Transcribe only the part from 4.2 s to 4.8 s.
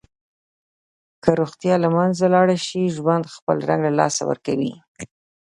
ورکوي.